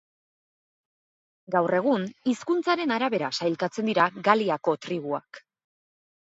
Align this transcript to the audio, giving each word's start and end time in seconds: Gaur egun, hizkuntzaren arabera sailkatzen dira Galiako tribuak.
Gaur 1.55 1.75
egun, 1.81 2.07
hizkuntzaren 2.33 2.95
arabera 2.97 3.31
sailkatzen 3.41 3.93
dira 3.95 4.09
Galiako 4.31 4.77
tribuak. 4.89 5.45